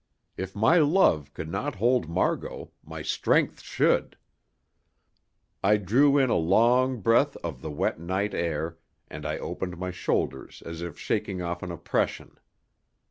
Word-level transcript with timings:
If 0.35 0.55
my 0.55 0.79
love 0.79 1.31
could 1.35 1.47
not 1.51 1.75
hold 1.75 2.09
Margot, 2.09 2.71
my 2.83 3.03
strength 3.03 3.61
should. 3.61 4.17
I 5.63 5.77
drew 5.77 6.17
in 6.17 6.31
a 6.31 6.35
long 6.35 7.01
breath 7.01 7.35
of 7.43 7.61
the 7.61 7.69
wet 7.69 7.99
night 7.99 8.33
air, 8.33 8.79
and 9.11 9.27
I 9.27 9.37
opened 9.37 9.77
my 9.77 9.91
shoulders 9.91 10.63
as 10.65 10.81
if 10.81 10.97
shaking 10.97 11.43
off 11.43 11.61
an 11.61 11.69
oppression. 11.71 12.39